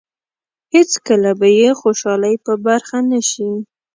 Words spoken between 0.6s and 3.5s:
هېڅکله به یې خوشالۍ په برخه نه شي.